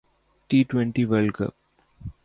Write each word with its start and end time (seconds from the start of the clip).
T 0.49 0.59
twenty 0.69 1.03
world 1.05 1.31
ک 1.37 1.41